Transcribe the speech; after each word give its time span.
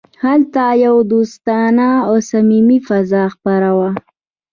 هلته 0.23 0.63
یوه 0.83 1.03
دوستانه 1.11 1.89
او 2.07 2.15
صمیمي 2.29 2.79
فضا 2.87 3.23
خپره 3.35 3.69
وه 3.77 3.89